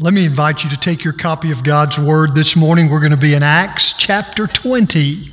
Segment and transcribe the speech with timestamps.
[0.00, 2.88] Let me invite you to take your copy of God's Word this morning.
[2.88, 5.28] We're going to be in Acts chapter 20.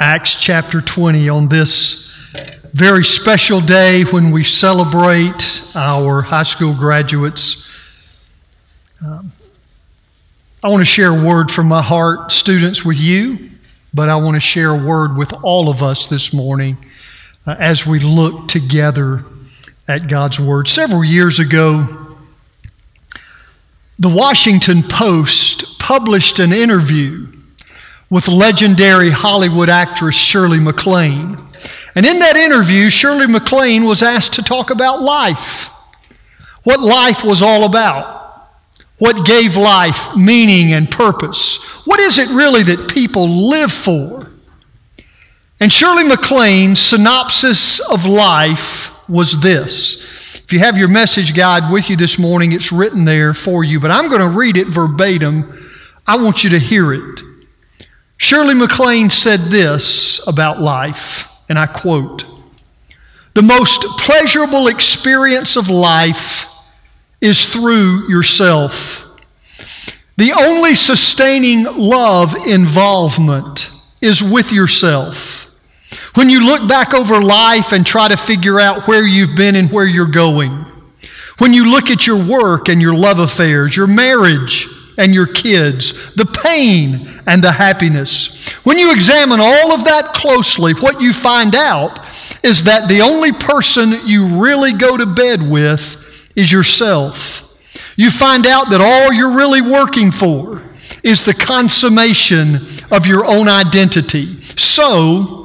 [0.00, 2.10] Acts chapter 20 on this
[2.72, 7.70] very special day when we celebrate our high school graduates.
[9.06, 9.30] Um,
[10.64, 13.50] I want to share a word from my heart, students, with you,
[13.92, 16.78] but I want to share a word with all of us this morning
[17.46, 19.22] uh, as we look together
[19.86, 20.66] at God's Word.
[20.66, 22.01] Several years ago,
[24.02, 27.28] the Washington Post published an interview
[28.10, 31.38] with legendary Hollywood actress Shirley MacLaine.
[31.94, 35.70] And in that interview, Shirley MacLaine was asked to talk about life,
[36.64, 38.50] what life was all about,
[38.98, 41.62] what gave life meaning and purpose.
[41.84, 44.32] What is it really that people live for?
[45.60, 50.21] And Shirley MacLaine's synopsis of life was this
[50.52, 53.80] if you have your message guide with you this morning, it's written there for you,
[53.80, 55.50] but I'm going to read it verbatim.
[56.06, 57.22] I want you to hear it.
[58.18, 62.26] Shirley MacLaine said this about life, and I quote
[63.32, 66.44] The most pleasurable experience of life
[67.22, 69.08] is through yourself.
[70.18, 73.70] The only sustaining love involvement
[74.02, 75.41] is with yourself.
[76.14, 79.70] When you look back over life and try to figure out where you've been and
[79.70, 80.66] where you're going,
[81.38, 84.68] when you look at your work and your love affairs, your marriage
[84.98, 90.74] and your kids, the pain and the happiness, when you examine all of that closely,
[90.74, 92.06] what you find out
[92.44, 97.50] is that the only person you really go to bed with is yourself.
[97.96, 100.62] You find out that all you're really working for
[101.02, 104.40] is the consummation of your own identity.
[104.42, 105.41] So,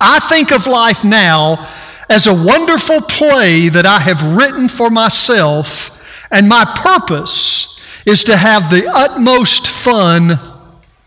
[0.00, 1.68] I think of life now
[2.08, 8.36] as a wonderful play that I have written for myself, and my purpose is to
[8.36, 10.38] have the utmost fun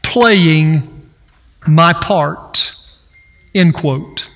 [0.02, 1.08] playing
[1.68, 2.76] my part.
[3.56, 4.32] End quote.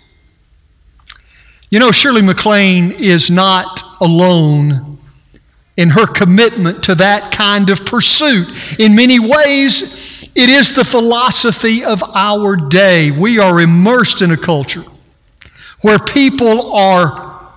[1.69, 4.99] You know, Shirley MacLaine is not alone
[5.75, 8.47] in her commitment to that kind of pursuit.
[8.79, 13.11] In many ways, it is the philosophy of our day.
[13.11, 14.85] We are immersed in a culture
[15.81, 17.49] where people are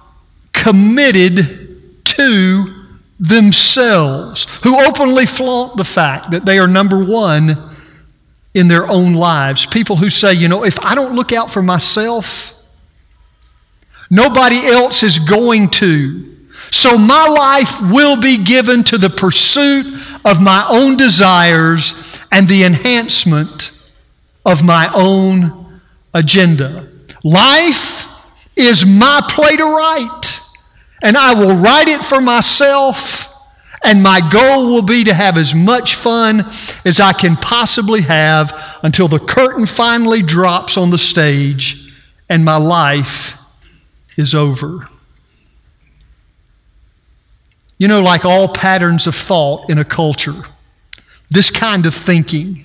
[0.53, 2.87] committed to
[3.19, 7.57] themselves, who openly flaunt the fact that they are number one
[8.53, 9.65] in their own lives.
[9.67, 12.55] People who say, you know, if I don't look out for myself,
[14.11, 16.35] nobody else is going to.
[16.71, 19.87] So my life will be given to the pursuit
[20.27, 21.95] of my own desires
[22.31, 23.71] and the enhancement
[24.45, 25.81] of my own
[26.13, 26.89] agenda.
[27.25, 28.09] Life
[28.57, 30.41] is my play to write,
[31.03, 33.33] and I will write it for myself.
[33.85, 36.45] And my goal will be to have as much fun
[36.85, 41.93] as I can possibly have until the curtain finally drops on the stage
[42.29, 43.39] and my life
[44.17, 44.89] is over.
[47.79, 50.43] You know, like all patterns of thought in a culture,
[51.31, 52.65] this kind of thinking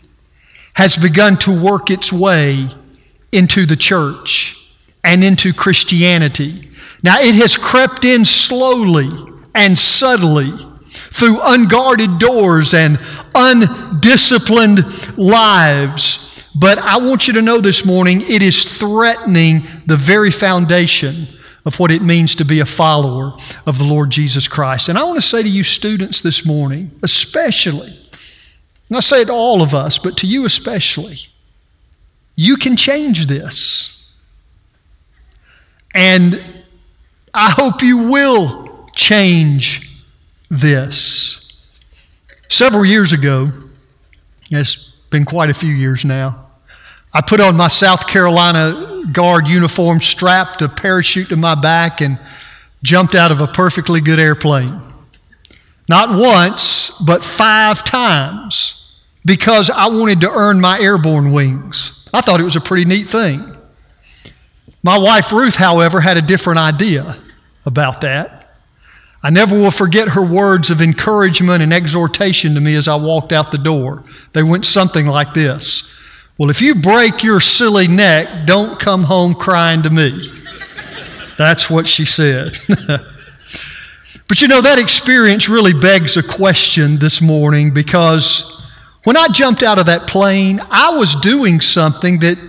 [0.73, 2.69] has begun to work its way
[3.31, 4.57] into the church
[5.03, 6.69] and into Christianity.
[7.03, 9.09] Now, it has crept in slowly
[9.53, 10.51] and subtly
[10.91, 12.99] through unguarded doors and
[13.35, 16.43] undisciplined lives.
[16.55, 21.27] But I want you to know this morning it is threatening the very foundation
[21.65, 23.33] of what it means to be a follower
[23.65, 24.89] of the Lord Jesus Christ.
[24.89, 27.97] And I want to say to you, students, this morning, especially,
[28.89, 31.17] and I say it to all of us, but to you especially,
[32.35, 34.03] you can change this.
[35.93, 36.43] And
[37.33, 39.89] I hope you will change
[40.49, 41.53] this.
[42.49, 43.51] Several years ago,
[44.49, 44.75] it's
[45.09, 46.50] been quite a few years now,
[47.13, 52.19] I put on my South Carolina guard uniform, strapped a parachute to my back, and
[52.83, 54.81] jumped out of a perfectly good airplane.
[55.89, 58.77] Not once, but five times
[59.25, 62.07] because I wanted to earn my airborne wings.
[62.13, 63.55] I thought it was a pretty neat thing.
[64.83, 67.19] My wife Ruth, however, had a different idea
[67.65, 68.55] about that.
[69.23, 73.31] I never will forget her words of encouragement and exhortation to me as I walked
[73.31, 74.03] out the door.
[74.33, 75.83] They went something like this
[76.41, 80.27] well, if you break your silly neck, don't come home crying to me.
[81.37, 82.57] That's what she said.
[84.27, 88.59] but you know, that experience really begs a question this morning because
[89.03, 92.39] when I jumped out of that plane, I was doing something that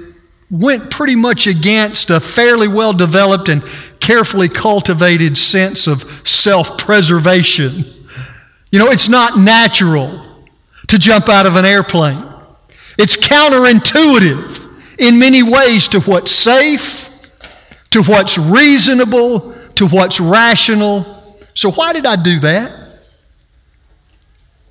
[0.51, 3.63] went pretty much against a fairly well developed and
[4.01, 7.85] carefully cultivated sense of self preservation.
[8.71, 10.47] You know, it's not natural
[10.89, 12.32] to jump out of an airplane.
[12.99, 17.11] It's counterintuitive in many ways to what's safe,
[17.91, 21.37] to what's reasonable, to what's rational.
[21.55, 22.75] So, why did I do that?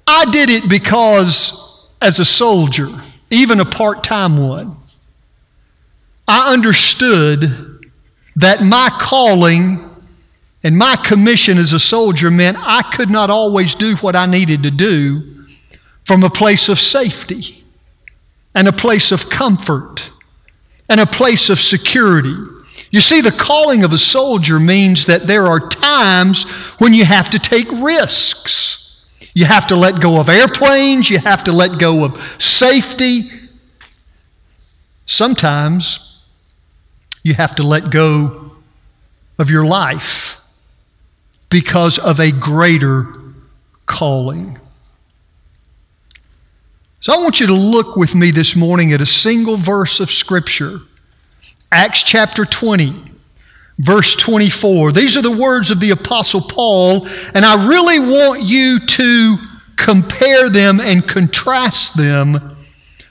[0.05, 2.89] I did it because, as a soldier,
[3.29, 4.71] even a part time one,
[6.27, 7.81] I understood
[8.35, 9.87] that my calling
[10.63, 14.63] and my commission as a soldier meant I could not always do what I needed
[14.63, 15.45] to do
[16.05, 17.60] from a place of safety
[18.53, 20.11] and a place of comfort
[20.89, 22.35] and a place of security.
[22.89, 26.43] You see, the calling of a soldier means that there are times
[26.79, 29.01] when you have to take risks.
[29.33, 33.31] You have to let go of airplanes, you have to let go of safety.
[35.05, 35.99] Sometimes
[37.23, 38.51] you have to let go
[39.37, 40.39] of your life
[41.49, 43.07] because of a greater
[43.85, 44.59] calling.
[47.01, 50.11] So I want you to look with me this morning at a single verse of
[50.11, 50.81] Scripture
[51.71, 52.93] Acts chapter 20,
[53.79, 54.91] verse 24.
[54.91, 59.37] These are the words of the Apostle Paul, and I really want you to
[59.77, 62.55] compare them and contrast them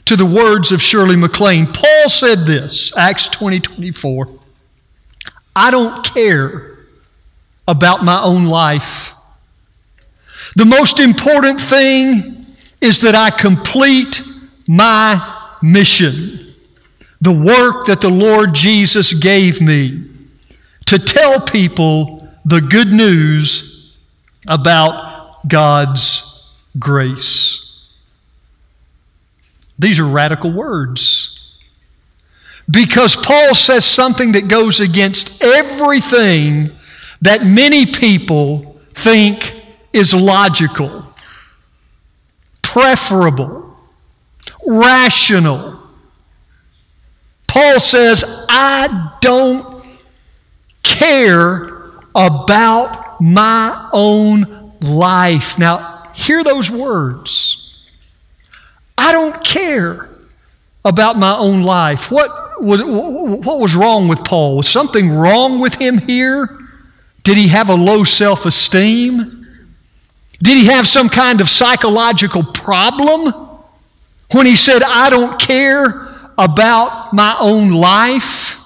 [0.05, 1.67] to the words of Shirley MacLaine.
[1.67, 4.29] Paul said this, Acts 20, 24.
[5.57, 6.79] I don't care
[7.67, 9.15] about my own life.
[10.55, 12.40] The most important thing
[12.81, 14.23] is that I complete
[14.67, 16.55] my mission,
[17.21, 20.05] the work that the Lord Jesus gave me
[20.87, 23.95] to tell people the good news
[24.49, 26.49] about God's
[26.79, 27.67] grace.
[29.79, 31.37] These are radical words.
[32.71, 36.71] Because Paul says something that goes against everything
[37.23, 39.57] that many people think
[39.93, 41.10] is logical,
[42.71, 43.77] preferable,
[44.65, 45.81] rational.
[47.49, 49.85] Paul says, I don't
[50.85, 51.65] care
[52.15, 55.59] about my own life.
[55.59, 57.75] Now, hear those words.
[58.97, 60.09] I don't care
[60.85, 62.09] about my own life.
[62.09, 64.59] What was, what was wrong with Paul?
[64.59, 66.57] Was something wrong with him here?
[67.25, 69.40] Did he have a low self esteem?
[70.43, 73.33] Did he have some kind of psychological problem
[74.33, 76.09] when he said, I don't care
[76.39, 78.59] about my own life?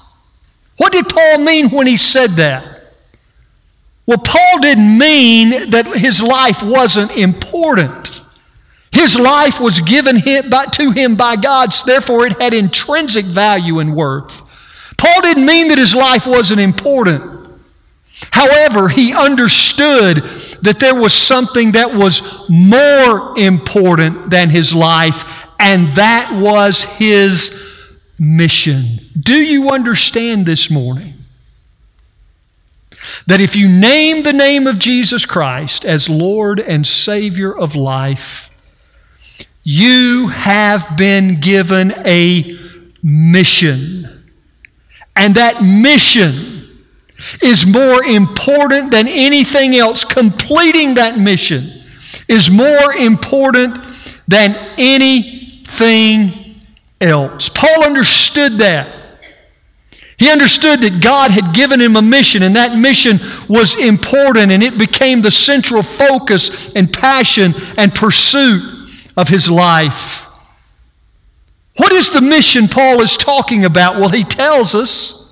[0.76, 2.92] What did Paul mean when he said that?
[4.06, 8.20] Well, Paul didn't mean that his life wasn't important.
[8.92, 14.42] His life was given to him by God, therefore it had intrinsic value and worth.
[14.96, 17.33] Paul didn't mean that his life wasn't important.
[18.30, 20.18] However, he understood
[20.62, 27.50] that there was something that was more important than his life, and that was his
[28.18, 29.00] mission.
[29.18, 31.14] Do you understand this morning?
[33.26, 38.50] That if you name the name of Jesus Christ as Lord and Savior of life,
[39.62, 42.58] you have been given a
[43.02, 44.24] mission.
[45.16, 46.53] And that mission
[47.42, 50.04] is more important than anything else.
[50.04, 51.82] Completing that mission
[52.28, 53.78] is more important
[54.28, 56.56] than anything
[57.00, 57.48] else.
[57.48, 58.96] Paul understood that.
[60.16, 64.62] He understood that God had given him a mission, and that mission was important, and
[64.62, 68.62] it became the central focus and passion and pursuit
[69.16, 70.24] of his life.
[71.76, 73.96] What is the mission Paul is talking about?
[73.96, 75.23] Well, he tells us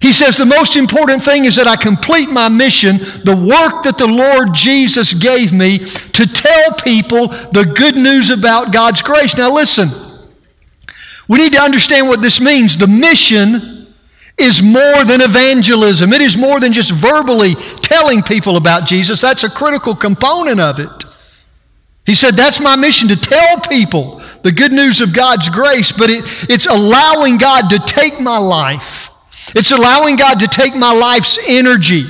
[0.00, 3.98] he says, The most important thing is that I complete my mission, the work that
[3.98, 9.36] the Lord Jesus gave me to tell people the good news about God's grace.
[9.36, 9.90] Now, listen,
[11.28, 12.78] we need to understand what this means.
[12.78, 13.94] The mission
[14.38, 19.20] is more than evangelism, it is more than just verbally telling people about Jesus.
[19.20, 21.04] That's a critical component of it.
[22.06, 26.08] He said, That's my mission to tell people the good news of God's grace, but
[26.08, 29.09] it, it's allowing God to take my life
[29.54, 32.04] it's allowing God to take my life's energy.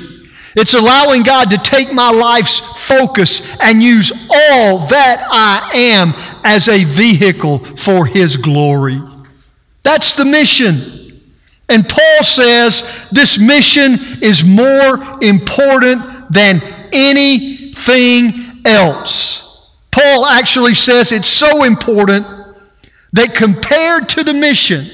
[0.56, 6.68] It's allowing God to take my life's focus and use all that I am as
[6.68, 9.00] a vehicle for His glory.
[9.82, 11.20] That's the mission.
[11.68, 16.60] And Paul says this mission is more important than
[16.92, 19.68] anything else.
[19.92, 22.26] Paul actually says it's so important
[23.12, 24.88] that compared to the mission,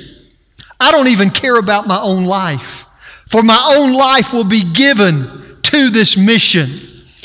[0.78, 2.84] I don't even care about my own life,
[3.28, 6.80] for my own life will be given to this mission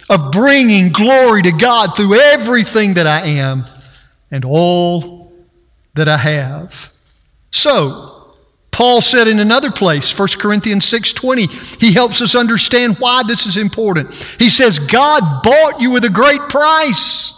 [0.10, 3.66] of bringing glory to God through everything that I am
[4.30, 5.32] and all
[5.96, 6.92] that I have.
[7.52, 8.36] So,
[8.72, 11.48] Paul said in another place, 1 Corinthians 6:20,
[11.80, 14.14] he helps us understand why this is important.
[14.40, 17.34] He says, "God bought you with a great price."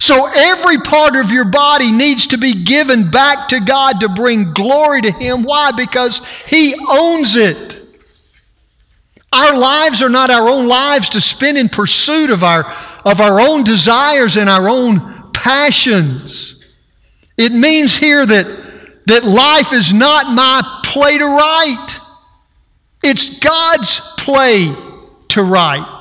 [0.00, 4.54] So every part of your body needs to be given back to God to bring
[4.54, 5.44] glory to Him.
[5.44, 5.72] Why?
[5.72, 7.76] Because He owns it.
[9.32, 12.64] Our lives are not our own lives to spend in pursuit of our,
[13.04, 16.64] of our own desires and our own passions.
[17.36, 22.00] It means here that, that life is not my play to write.
[23.04, 24.74] It's God's play
[25.28, 25.99] to write.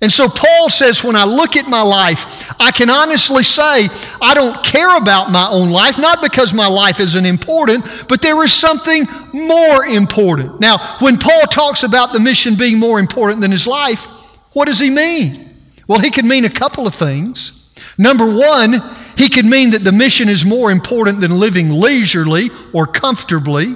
[0.00, 3.88] And so Paul says, when I look at my life, I can honestly say
[4.20, 8.40] I don't care about my own life, not because my life isn't important, but there
[8.44, 10.60] is something more important.
[10.60, 14.06] Now, when Paul talks about the mission being more important than his life,
[14.52, 15.56] what does he mean?
[15.88, 17.68] Well, he could mean a couple of things.
[17.96, 18.80] Number one,
[19.16, 23.74] he could mean that the mission is more important than living leisurely or comfortably.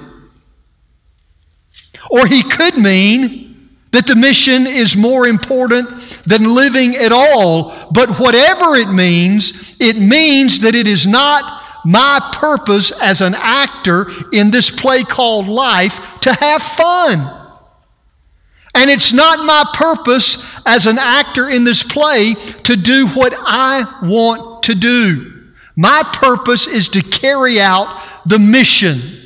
[2.09, 3.52] Or he could mean
[3.93, 5.87] that the mission is more important
[6.25, 7.89] than living at all.
[7.91, 14.07] But whatever it means, it means that it is not my purpose as an actor
[14.31, 17.39] in this play called life to have fun.
[18.75, 23.99] And it's not my purpose as an actor in this play to do what I
[24.01, 25.51] want to do.
[25.75, 29.22] My purpose is to carry out the mission.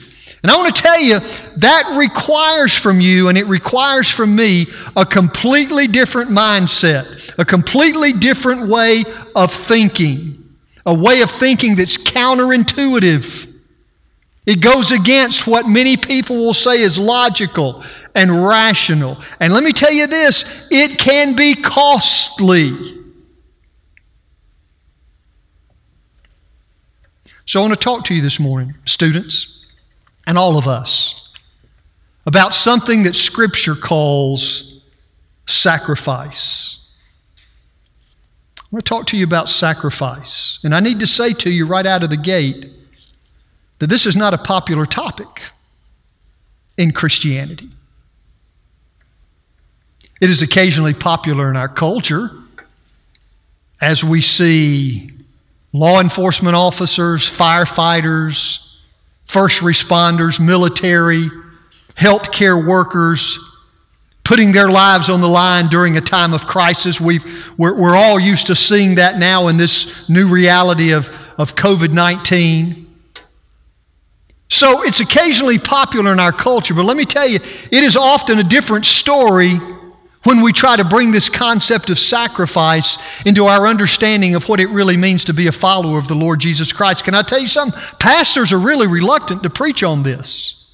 [0.48, 1.20] And I want to tell you,
[1.58, 8.14] that requires from you and it requires from me a completely different mindset, a completely
[8.14, 9.04] different way
[9.36, 13.54] of thinking, a way of thinking that's counterintuitive.
[14.46, 17.84] It goes against what many people will say is logical
[18.16, 19.18] and rational.
[19.42, 22.72] And let me tell you this it can be costly.
[27.44, 29.57] So I want to talk to you this morning, students
[30.28, 31.30] and all of us
[32.28, 34.82] about something that Scripture calls
[35.48, 36.84] sacrifice.
[38.60, 40.60] I want to talk to you about sacrifice.
[40.66, 42.70] And I need to say to you right out of the gate
[43.80, 45.42] that this is not a popular topic
[46.78, 47.70] in Christianity.
[50.20, 52.30] It is occasionally popular in our culture
[53.80, 55.12] as we see
[55.72, 58.67] law enforcement officers, firefighters,
[59.28, 61.30] first responders, military,
[61.96, 63.38] healthcare workers,
[64.24, 67.00] putting their lives on the line during a time of crisis.
[67.00, 67.26] We've,
[67.58, 71.94] we're, we're all used to seeing that now in this new reality of, of COVID
[71.94, 72.84] 19.
[74.50, 78.40] So it's occasionally popular in our culture, but let me tell you, it is often
[78.40, 79.60] a different story
[80.28, 84.68] when we try to bring this concept of sacrifice into our understanding of what it
[84.68, 87.06] really means to be a follower of the Lord Jesus Christ.
[87.06, 87.80] Can I tell you something?
[87.98, 90.70] Pastors are really reluctant to preach on this.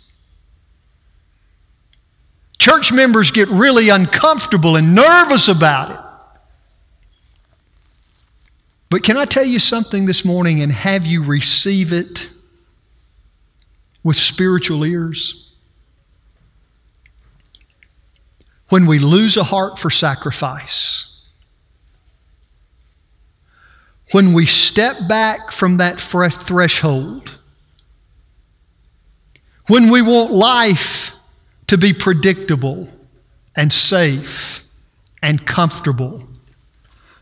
[2.58, 6.00] Church members get really uncomfortable and nervous about it.
[8.90, 12.32] But can I tell you something this morning and have you receive it
[14.04, 15.53] with spiritual ears?
[18.70, 21.08] When we lose a heart for sacrifice,
[24.12, 27.38] when we step back from that threshold,
[29.68, 31.14] when we want life
[31.68, 32.88] to be predictable
[33.56, 34.64] and safe
[35.22, 36.28] and comfortable,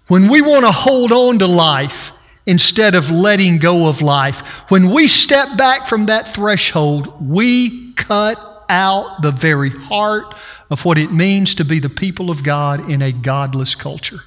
[0.08, 2.12] when we want to hold on to life
[2.46, 8.51] instead of letting go of life, when we step back from that threshold, we cut
[8.72, 10.34] out the very heart
[10.72, 14.22] of what it means to be the people of God in a godless culture.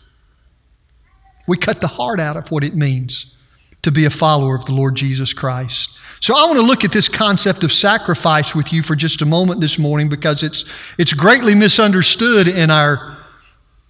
[1.49, 3.35] We cut the heart out of what it means
[3.83, 5.91] to be a follower of the Lord Jesus Christ.
[6.21, 9.27] So I want to look at this concept of sacrifice with you for just a
[9.27, 10.65] moment this morning because it's,
[10.99, 13.19] it's greatly misunderstood in our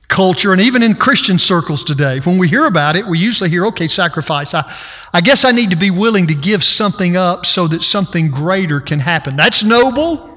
[0.08, 2.20] culture and even in Christian circles today.
[2.20, 4.52] When we hear about it, we usually hear, okay, sacrifice.
[4.52, 4.64] I,
[5.12, 8.80] I guess I need to be willing to give something up so that something greater
[8.80, 9.36] can happen.
[9.36, 10.33] That's noble.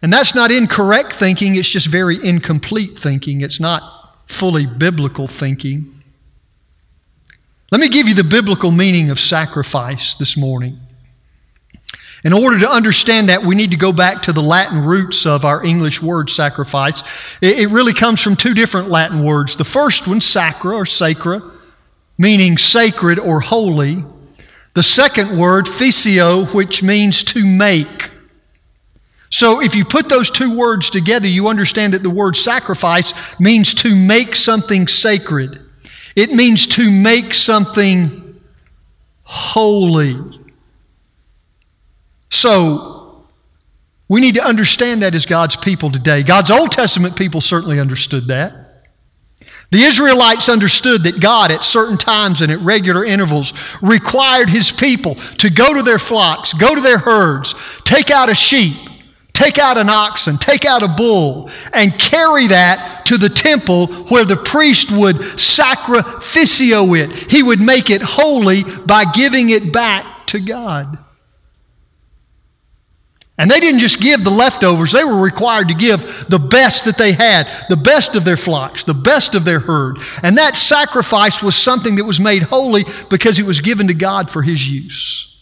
[0.00, 3.40] And that's not incorrect thinking, it's just very incomplete thinking.
[3.40, 6.02] It's not fully biblical thinking.
[7.70, 10.80] Let me give you the biblical meaning of sacrifice this morning.
[12.24, 15.44] In order to understand that, we need to go back to the Latin roots of
[15.44, 17.02] our English word sacrifice.
[17.40, 19.56] It really comes from two different Latin words.
[19.56, 21.42] The first one, sacra or sacra,
[22.16, 24.04] meaning sacred or holy.
[24.74, 28.10] The second word, physio, which means to make.
[29.30, 33.74] So if you put those two words together, you understand that the word sacrifice means
[33.74, 35.62] to make something sacred.
[36.16, 38.40] It means to make something
[39.22, 40.16] holy.
[42.30, 43.26] So
[44.08, 46.22] we need to understand that as God's people today.
[46.22, 48.54] God's Old Testament people certainly understood that.
[49.70, 55.16] The Israelites understood that God, at certain times and at regular intervals, required His people
[55.38, 57.54] to go to their flocks, go to their herds,
[57.84, 58.87] take out a sheep,
[59.38, 64.24] take out an oxen, take out a bull, and carry that to the temple where
[64.24, 67.12] the priest would sacrificio it.
[67.30, 70.98] He would make it holy by giving it back to God.
[73.40, 76.98] And they didn't just give the leftovers, they were required to give the best that
[76.98, 79.98] they had, the best of their flocks, the best of their herd.
[80.24, 84.28] And that sacrifice was something that was made holy because it was given to God
[84.28, 85.37] for His use.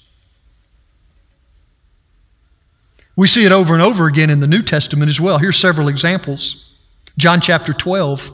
[3.16, 5.38] We see it over and over again in the New Testament as well.
[5.38, 6.64] Here's several examples.
[7.16, 8.30] John chapter 12.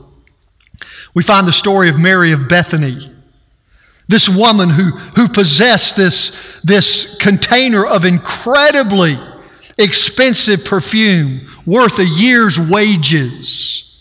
[1.15, 2.99] We find the story of Mary of Bethany.
[4.09, 9.17] This woman who, who possessed this, this container of incredibly
[9.79, 13.91] expensive perfume worth a year's wages.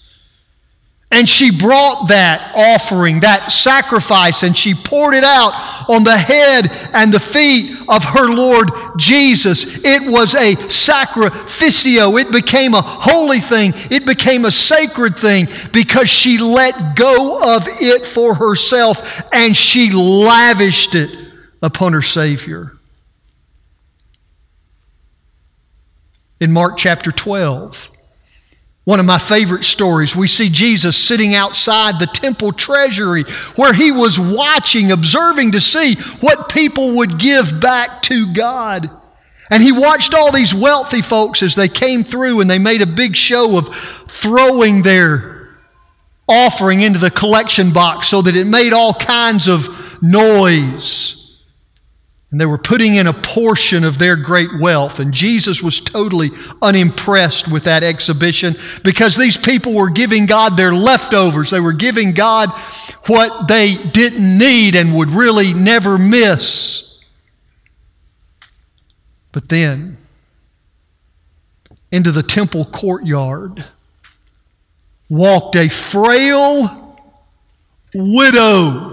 [1.12, 5.52] And she brought that offering, that sacrifice, and she poured it out
[5.90, 9.84] on the head and the feet of her Lord Jesus.
[9.84, 12.20] It was a sacrificio.
[12.20, 13.74] It became a holy thing.
[13.92, 19.92] It became a sacred thing because she let go of it for herself and she
[19.92, 21.14] lavished it
[21.62, 22.78] upon her Savior.
[26.42, 27.92] in Mark chapter 12.
[28.84, 33.24] One of my favorite stories, we see Jesus sitting outside the temple treasury
[33.56, 38.90] where he was watching, observing to see what people would give back to God.
[39.52, 42.88] And he watched all these wealthy folks as they came through and they made a
[42.88, 43.68] big show of
[44.08, 45.50] throwing their
[46.28, 51.21] offering into the collection box so that it made all kinds of noise.
[52.32, 55.00] And they were putting in a portion of their great wealth.
[55.00, 60.74] And Jesus was totally unimpressed with that exhibition because these people were giving God their
[60.74, 61.50] leftovers.
[61.50, 62.50] They were giving God
[63.08, 67.04] what they didn't need and would really never miss.
[69.34, 69.98] But then,
[71.92, 73.66] into the temple courtyard,
[75.10, 76.98] walked a frail
[77.94, 78.91] widow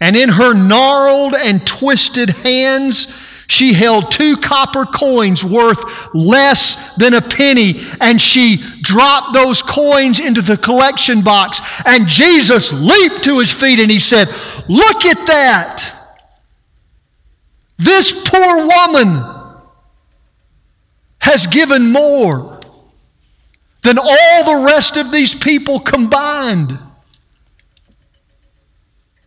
[0.00, 3.06] and in her gnarled and twisted hands,
[3.50, 10.20] she held two copper coins worth less than a penny, and she dropped those coins
[10.20, 11.60] into the collection box.
[11.84, 14.28] And Jesus leaped to his feet and he said,
[14.68, 15.96] Look at that!
[17.76, 19.24] This poor woman
[21.20, 22.60] has given more
[23.82, 26.78] than all the rest of these people combined.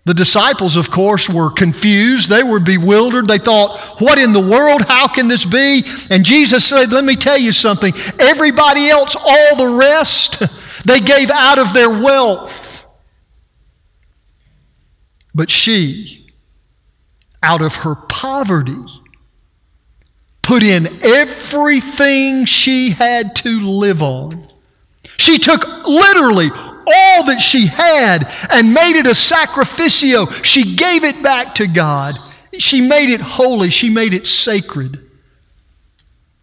[0.05, 2.29] The disciples, of course, were confused.
[2.29, 3.25] They were bewildered.
[3.27, 4.81] They thought, What in the world?
[4.81, 5.83] How can this be?
[6.09, 7.93] And Jesus said, Let me tell you something.
[8.19, 10.43] Everybody else, all the rest,
[10.85, 12.85] they gave out of their wealth.
[15.33, 16.33] But she,
[17.41, 18.75] out of her poverty,
[20.41, 24.45] put in everything she had to live on.
[25.17, 26.49] She took literally
[26.85, 30.25] all that she had and made it a sacrificio.
[30.43, 32.17] She gave it back to God.
[32.59, 33.69] She made it holy.
[33.69, 34.99] She made it sacred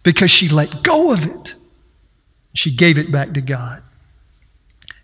[0.03, 1.55] because she let go of it.
[2.55, 3.83] She gave it back to God.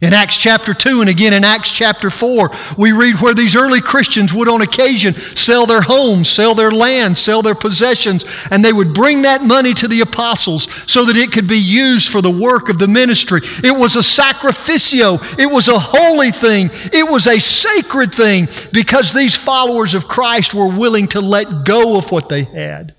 [0.02, 3.80] In Acts chapter 2 and again in Acts chapter 4, we read where these early
[3.80, 8.74] Christians would on occasion sell their homes, sell their land, sell their possessions, and they
[8.74, 12.30] would bring that money to the apostles so that it could be used for the
[12.30, 13.40] work of the ministry.
[13.64, 19.14] It was a sacrificio, it was a holy thing, it was a sacred thing because
[19.14, 22.94] these followers of Christ were willing to let go of what they had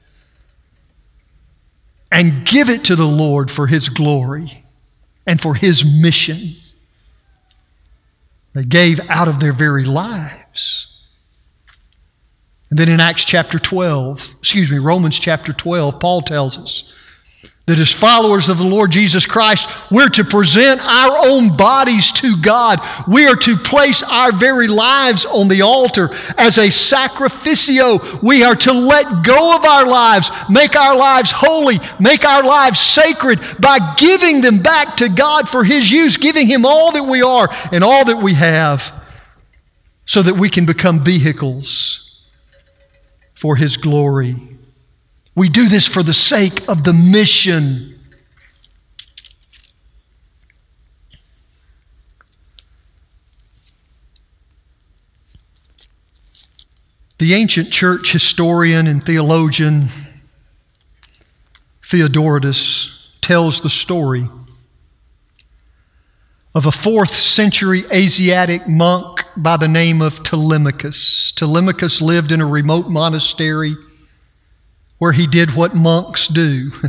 [2.12, 4.64] and give it to the Lord for His glory
[5.28, 6.56] and for His mission.
[8.58, 10.88] They gave out of their very lives.
[12.72, 16.91] And then in Acts chapter 12, excuse me, Romans chapter 12, Paul tells us
[17.67, 22.38] that as followers of the Lord Jesus Christ, we're to present our own bodies to
[22.38, 22.80] God.
[23.10, 27.99] We are to place our very lives on the altar as a sacrificio.
[28.23, 32.80] We are to let go of our lives, make our lives holy, make our lives
[32.80, 37.21] sacred by giving them back to God for His use, giving Him all that we
[37.21, 38.93] are and all that we have
[40.06, 42.21] so that we can become vehicles
[43.34, 44.57] for His glory
[45.38, 48.00] We do this for the sake of the mission.
[57.19, 59.89] The ancient church historian and theologian
[61.84, 62.89] Theodoretus
[63.21, 64.28] tells the story
[66.56, 71.32] of a fourth century Asiatic monk by the name of Telemachus.
[71.34, 73.76] Telemachus lived in a remote monastery
[74.98, 76.72] where he did what monks do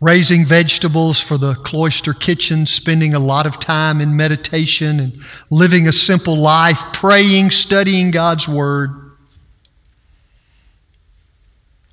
[0.00, 5.16] raising vegetables for the cloister kitchen, spending a lot of time in meditation and
[5.50, 8.90] living a simple life, praying, studying God's Word.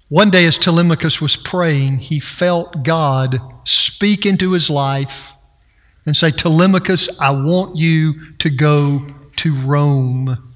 [0.10, 5.34] One day, as Telemachus was praying, he felt God speak into his life
[6.06, 10.54] and say, Telemachus, I want you to go to Rome.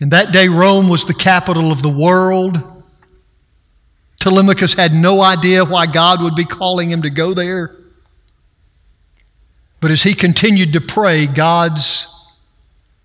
[0.00, 2.79] And that day, Rome was the capital of the world.
[4.20, 7.74] Telemachus had no idea why God would be calling him to go there.
[9.80, 12.06] But as he continued to pray, God's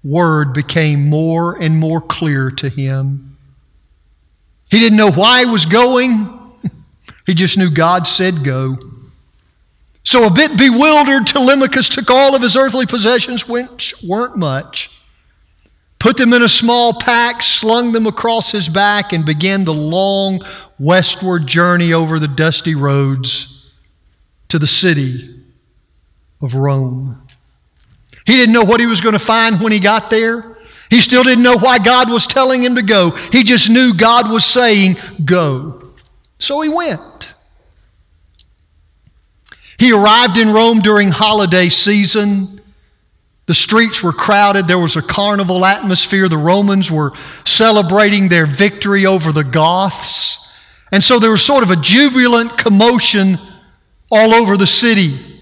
[0.04, 3.38] word became more and more clear to him.
[4.70, 6.38] He didn't know why he was going,
[7.26, 8.78] he just knew God said go.
[10.04, 14.92] So, a bit bewildered, Telemachus took all of his earthly possessions, which weren't much,
[16.06, 20.40] put them in a small pack, slung them across his back, and began the long
[20.78, 23.72] westward journey over the dusty roads
[24.48, 25.36] to the city
[26.44, 27.20] of Rome.
[28.28, 30.56] He didn't know what he was going to find when he got there.
[30.92, 33.10] He still didn't know why God was telling him to go.
[33.32, 35.92] He just knew God was saying, Go.
[36.38, 37.34] So he went.
[39.80, 42.55] He arrived in Rome during holiday season.
[43.48, 44.68] The streets were crowded.
[44.68, 46.28] There was a carnival atmosphere.
[46.28, 47.14] The Romans were
[47.46, 50.52] celebrating their victory over the Goths.
[50.92, 53.38] And so there was sort of a jubilant commotion
[54.10, 55.36] all over the city.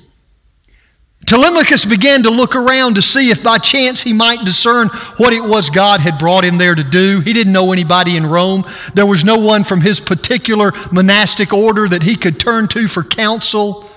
[1.25, 5.43] Telemachus began to look around to see if by chance he might discern what it
[5.43, 7.21] was God had brought him there to do.
[7.21, 8.65] He didn't know anybody in Rome.
[8.93, 13.03] There was no one from his particular monastic order that he could turn to for
[13.03, 13.89] counsel.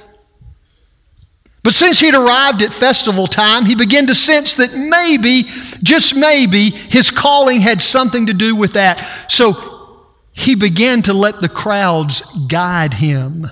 [1.67, 5.49] But since he'd arrived at festival time, he began to sense that maybe,
[5.83, 9.05] just maybe, his calling had something to do with that.
[9.29, 13.51] So he began to let the crowds guide him.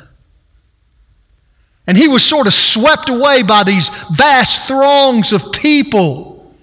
[1.88, 6.54] And he was sort of swept away by these vast throngs of people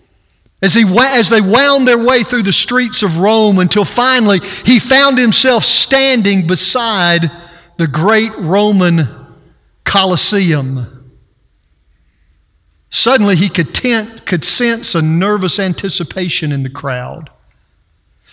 [0.62, 4.80] as, he, as they wound their way through the streets of Rome until finally he
[4.80, 7.30] found himself standing beside
[7.76, 9.02] the great Roman
[9.84, 11.00] Colosseum.
[12.92, 17.30] Suddenly, he could, tent, could sense a nervous anticipation in the crowd.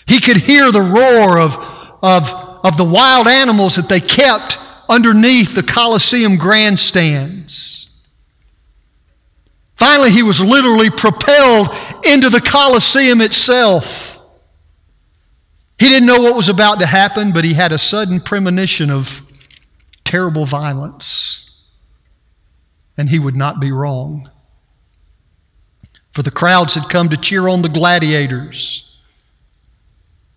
[0.04, 1.56] He could hear the roar of,
[2.02, 2.32] of,
[2.64, 7.92] of the wild animals that they kept underneath the Colosseum grandstands.
[9.76, 11.68] Finally, he was literally propelled
[12.04, 14.18] into the Colosseum itself.
[15.78, 19.22] He didn't know what was about to happen, but he had a sudden premonition of
[20.02, 21.48] terrible violence.
[22.96, 24.28] And he would not be wrong
[26.12, 28.84] for the crowds had come to cheer on the gladiators.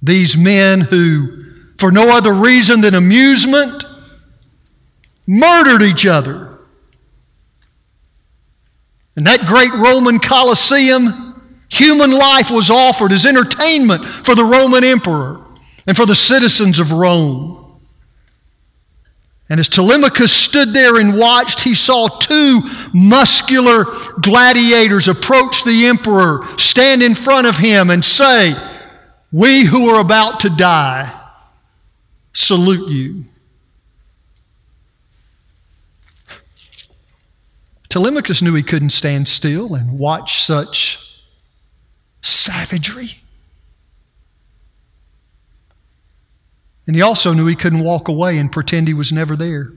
[0.02, 1.46] These men who,
[1.78, 3.84] for no other reason than amusement,
[5.28, 6.60] murdered each other.
[9.16, 15.42] In that great Roman Colosseum, human life was offered as entertainment for the Roman emperor
[15.86, 17.61] and for the citizens of Rome.
[19.52, 22.62] And as Telemachus stood there and watched, he saw two
[22.94, 23.84] muscular
[24.22, 28.56] gladiators approach the emperor, stand in front of him, and say,
[29.30, 31.14] We who are about to die
[32.32, 33.26] salute you.
[37.90, 40.98] Telemachus knew he couldn't stand still and watch such
[42.22, 43.21] savagery.
[46.88, 49.72] And he also knew he couldn't walk away and pretend he was never there.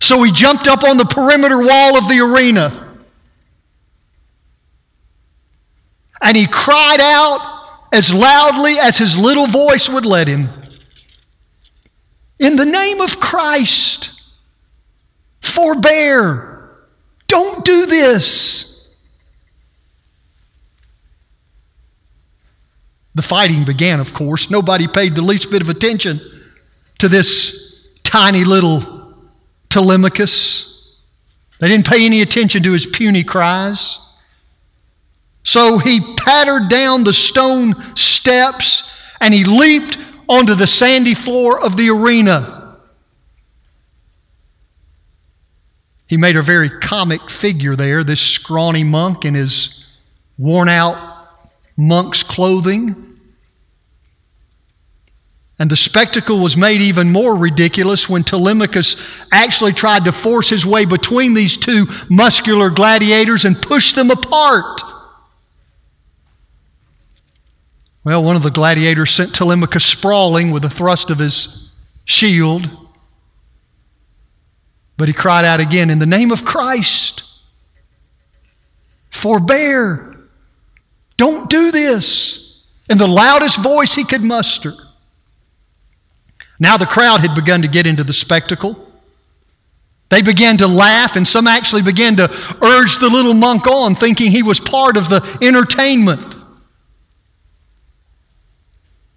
[0.00, 2.84] So he jumped up on the perimeter wall of the arena
[6.24, 10.48] and he cried out as loudly as his little voice would let him
[12.40, 14.10] In the name of Christ,
[15.40, 16.76] forbear.
[17.28, 18.73] Don't do this.
[23.14, 24.50] The fighting began, of course.
[24.50, 26.20] Nobody paid the least bit of attention
[26.98, 29.14] to this tiny little
[29.68, 30.96] Telemachus.
[31.60, 33.98] They didn't pay any attention to his puny cries.
[35.44, 39.98] So he pattered down the stone steps and he leaped
[40.28, 42.78] onto the sandy floor of the arena.
[46.06, 49.86] He made a very comic figure there, this scrawny monk in his
[50.38, 51.13] worn out
[51.76, 53.20] monk's clothing.
[55.58, 58.96] And the spectacle was made even more ridiculous when Telemachus
[59.30, 64.82] actually tried to force his way between these two muscular gladiators and push them apart.
[68.02, 71.70] Well, one of the gladiators sent Telemachus sprawling with a thrust of his
[72.04, 72.68] shield.
[74.96, 77.22] But he cried out again, In the name of Christ,
[79.10, 80.13] forbear.
[81.16, 82.62] Don't do this.
[82.90, 84.74] In the loudest voice he could muster.
[86.58, 88.80] Now the crowd had begun to get into the spectacle.
[90.10, 92.24] They began to laugh, and some actually began to
[92.62, 96.34] urge the little monk on, thinking he was part of the entertainment.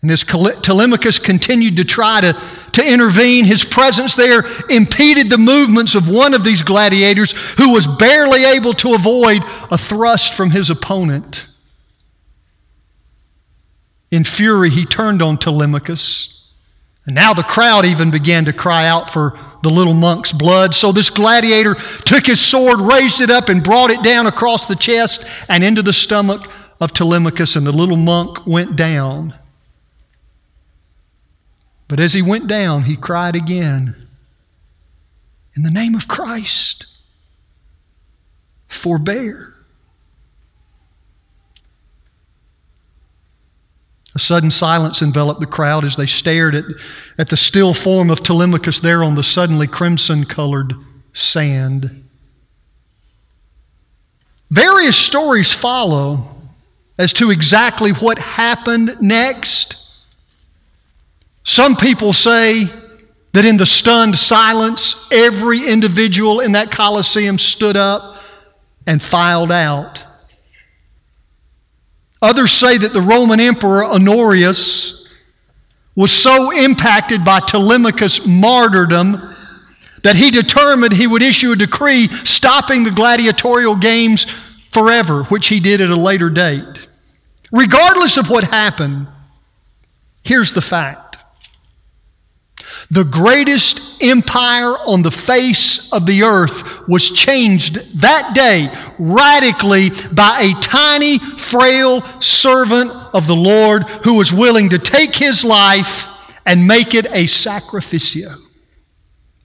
[0.02, 2.42] And as Telemachus continued to try to,
[2.74, 7.86] to intervene, his presence there impeded the movements of one of these gladiators who was
[7.86, 11.48] barely able to avoid a thrust from his opponent.
[14.12, 16.34] In fury, he turned on Telemachus.
[17.06, 20.76] And now the crowd even began to cry out for the little monk's blood.
[20.76, 24.76] So this gladiator took his sword, raised it up, and brought it down across the
[24.76, 29.34] chest and into the stomach of Telemachus, and the little monk went down.
[31.88, 33.96] But as he went down, he cried again,
[35.56, 36.86] In the name of Christ,
[38.68, 39.57] forbear.
[44.18, 46.66] A sudden silence enveloped the crowd as they stared at,
[47.20, 50.74] at the still form of Telemachus there on the suddenly crimson colored
[51.14, 52.04] sand.
[54.50, 56.36] Various stories follow
[56.98, 59.86] as to exactly what happened next.
[61.44, 62.64] Some people say
[63.34, 68.18] that in the stunned silence, every individual in that Colosseum stood up
[68.88, 70.07] and filed out.
[72.22, 75.08] Others say that the Roman Emperor Honorius
[75.96, 79.36] was so impacted by Telemachus' martyrdom
[80.04, 84.26] that he determined he would issue a decree stopping the gladiatorial games
[84.70, 86.88] forever, which he did at a later date.
[87.52, 89.08] Regardless of what happened,
[90.24, 91.07] here's the fact
[92.90, 100.40] the greatest empire on the face of the earth was changed that day radically by
[100.42, 106.08] a tiny, frail servant of the Lord who was willing to take his life
[106.46, 108.36] and make it a sacrificio,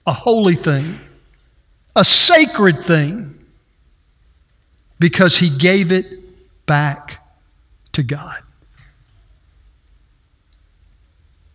[0.07, 0.99] a holy thing,
[1.95, 3.37] a sacred thing,
[4.99, 7.19] because he gave it back
[7.91, 8.41] to God.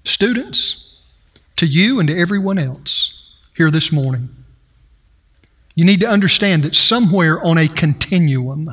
[0.04, 0.87] Students,
[1.58, 4.28] to you and to everyone else here this morning.
[5.74, 8.72] You need to understand that somewhere on a continuum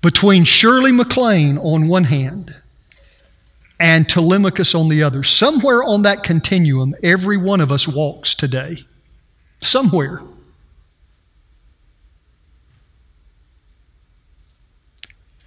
[0.00, 2.56] between Shirley MacLaine on one hand
[3.80, 8.78] and Telemachus on the other, somewhere on that continuum, every one of us walks today.
[9.60, 10.22] Somewhere.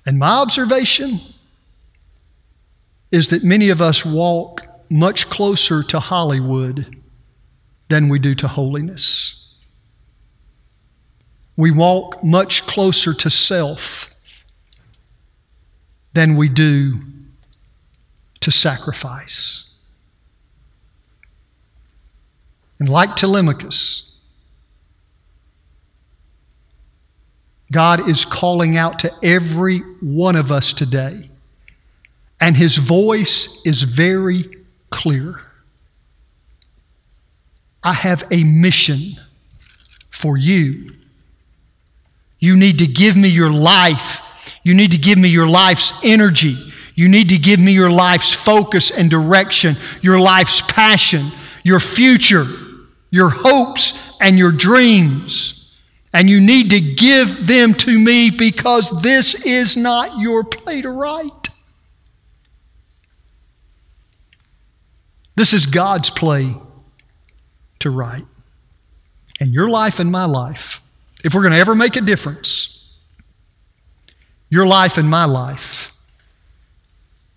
[0.06, 1.20] And my observation
[3.12, 6.98] is that many of us walk much closer to Hollywood
[7.88, 9.38] than we do to holiness.
[11.56, 14.14] We walk much closer to self
[16.14, 17.00] than we do
[18.42, 19.70] to sacrifice.
[22.80, 24.12] And like Telemachus,
[27.72, 31.30] God is calling out to every one of us today.
[32.42, 34.61] And his voice is very
[34.92, 35.42] clear.
[37.84, 39.16] I have a mission
[40.12, 40.92] for you.
[42.40, 44.22] You need to give me your life.
[44.64, 46.72] You need to give me your life's energy.
[46.94, 51.32] You need to give me your life's focus and direction, your life's passion,
[51.64, 52.46] your future,
[53.10, 55.58] your hopes, and your dreams.
[56.14, 60.90] And you need to give them to me because this is not your play to
[60.92, 61.41] write.
[65.36, 66.56] This is God's play
[67.80, 68.26] to write.
[69.39, 70.82] And your life and my life,
[71.24, 72.84] if we're going to ever make a difference,
[74.50, 75.94] your life and my life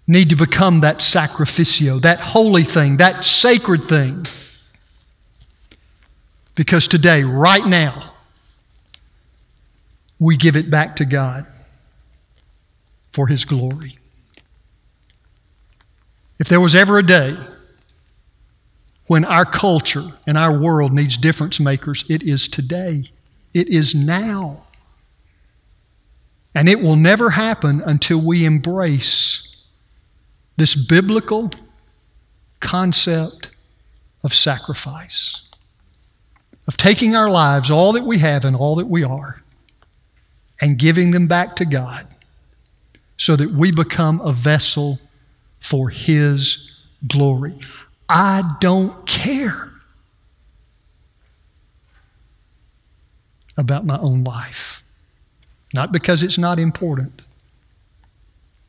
[0.07, 4.26] need to become that sacrificio, that holy thing, that sacred thing.
[6.54, 8.12] Because today, right now,
[10.18, 11.46] we give it back to God
[13.12, 13.98] for His glory.
[16.38, 17.37] If there was ever a day
[19.07, 23.05] when our culture and our world needs difference makers, it is today.
[23.53, 24.64] It is now.
[26.55, 29.57] And it will never happen until we embrace
[30.57, 31.51] this biblical
[32.61, 33.51] concept
[34.23, 35.43] of sacrifice,
[36.67, 39.43] of taking our lives, all that we have and all that we are,
[40.61, 42.07] and giving them back to God
[43.17, 44.99] so that we become a vessel
[45.61, 46.71] for His
[47.09, 47.59] glory.
[48.09, 49.73] I don't care
[53.57, 54.83] about my own life.
[55.73, 57.23] Not because it's not important,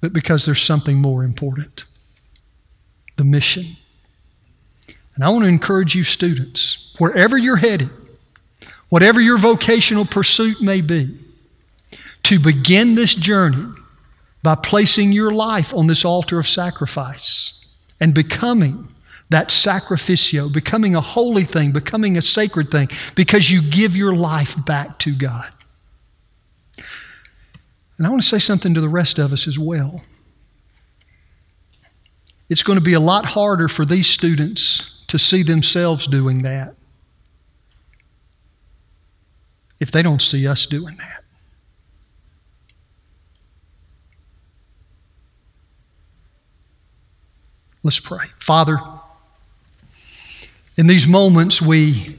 [0.02, 1.86] but because there's something more important
[3.17, 3.65] the mission.
[5.15, 7.89] And I want to encourage you, students, wherever you're headed,
[8.89, 11.17] whatever your vocational pursuit may be,
[12.24, 13.71] to begin this journey
[14.43, 17.65] by placing your life on this altar of sacrifice
[18.02, 18.89] and becoming
[19.29, 24.55] that sacrificio, becoming a holy thing, becoming a sacred thing, because you give your life
[24.65, 25.51] back to God.
[27.97, 30.03] And I want to say something to the rest of us as well.
[32.49, 36.75] It's going to be a lot harder for these students to see themselves doing that
[39.79, 41.23] if they don't see us doing that.
[47.83, 48.25] Let's pray.
[48.39, 48.79] Father,
[50.77, 52.17] in these moments, we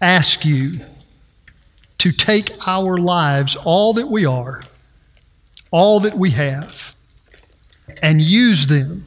[0.00, 0.72] ask you
[1.98, 4.62] to take our lives, all that we are,
[5.70, 6.96] all that we have,
[8.02, 9.06] and use them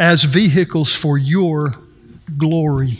[0.00, 1.74] as vehicles for your
[2.36, 2.98] glory.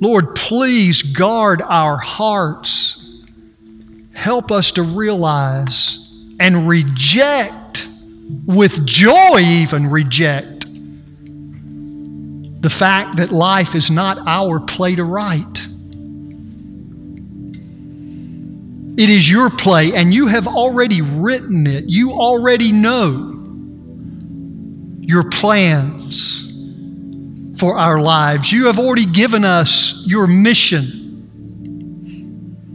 [0.00, 2.98] Lord, please guard our hearts.
[4.14, 7.86] Help us to realize and reject,
[8.46, 10.51] with joy, even reject
[12.62, 15.68] the fact that life is not our play to write.
[18.96, 21.86] It is your play, and you have already written it.
[21.88, 23.42] You already know
[25.00, 26.48] your plans
[27.58, 28.52] for our lives.
[28.52, 31.00] You have already given us your mission.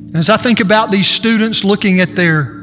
[0.08, 2.57] And as I think about these students looking at their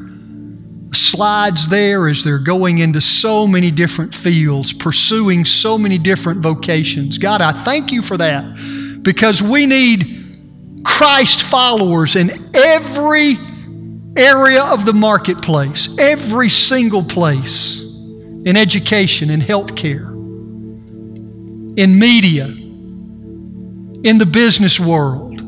[0.94, 7.18] slides there as they're going into so many different fields, pursuing so many different vocations.
[7.18, 13.36] God, I thank you for that because we need Christ followers in every
[14.16, 20.08] area of the marketplace, every single place in education, in healthcare,
[21.78, 25.40] in media, in the business world,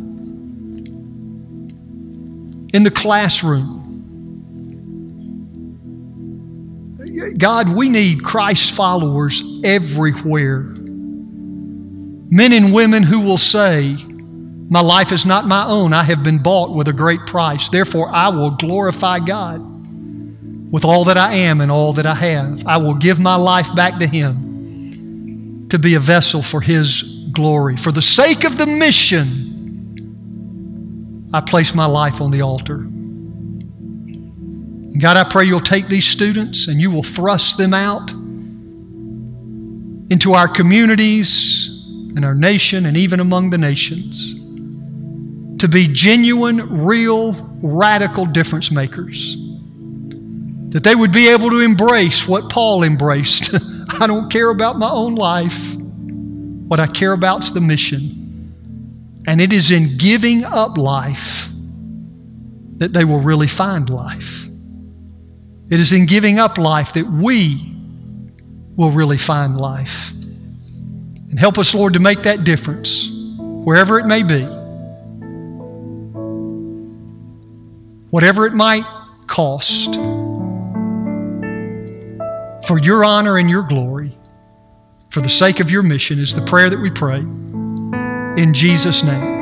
[2.75, 3.86] in the classroom.
[7.39, 10.63] God, we need Christ followers everywhere.
[12.29, 13.97] Men and women who will say,
[14.69, 15.93] My life is not my own.
[15.93, 17.69] I have been bought with a great price.
[17.69, 19.61] Therefore, I will glorify God
[20.73, 22.67] with all that I am and all that I have.
[22.67, 27.03] I will give my life back to Him to be a vessel for His
[27.33, 27.77] glory.
[27.77, 29.47] For the sake of the mission,
[31.33, 32.87] I place my life on the altar.
[35.01, 38.11] God, I pray you'll take these students and you will thrust them out
[40.11, 41.69] into our communities
[42.15, 44.35] and our nation and even among the nations
[45.61, 47.33] to be genuine, real,
[47.63, 49.37] radical difference makers.
[50.71, 53.55] That they would be able to embrace what Paul embraced.
[54.01, 55.75] I don't care about my own life.
[55.77, 59.23] What I care about is the mission.
[59.27, 61.49] And it is in giving up life
[62.77, 64.46] that they will really find life.
[65.69, 67.75] It is in giving up life that we
[68.77, 70.13] will really find life.
[70.13, 74.43] And help us, Lord, to make that difference wherever it may be.
[78.11, 78.85] Whatever it might
[79.27, 79.95] cost.
[82.67, 84.17] For your honor and your glory,
[85.11, 87.19] for the sake of your mission, is the prayer that we pray.
[87.19, 89.37] In Jesus' name.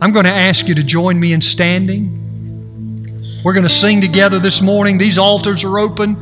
[0.00, 2.21] I'm going to ask you to join me in standing.
[3.44, 4.98] We're going to sing together this morning.
[4.98, 6.16] These altars are open.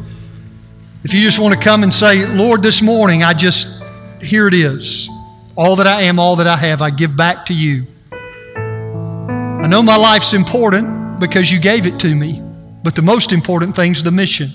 [1.04, 3.82] If you just want to come and say, Lord, this morning, I just,
[4.22, 5.08] here it is.
[5.54, 7.86] All that I am, all that I have, I give back to you.
[8.10, 12.42] I know my life's important because you gave it to me,
[12.82, 14.50] but the most important thing's the mission.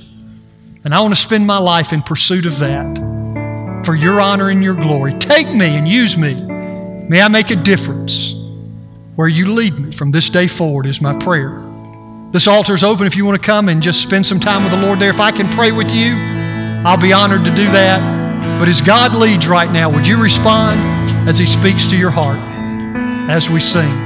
[0.83, 4.63] And I want to spend my life in pursuit of that for your honor and
[4.63, 5.13] your glory.
[5.19, 6.33] Take me and use me.
[6.33, 8.33] May I make a difference
[9.15, 11.59] where you lead me from this day forward, is my prayer.
[12.35, 14.73] This altar is open if you want to come and just spend some time with
[14.73, 15.09] the Lord there.
[15.09, 16.15] If I can pray with you.
[16.83, 18.59] I'll be honored to do that.
[18.59, 20.77] But as God leads right now, would you respond
[21.29, 22.37] as He speaks to your heart
[23.29, 24.04] as we sing?